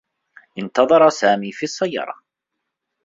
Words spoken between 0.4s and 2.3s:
انتظر سامي في السّيّارة.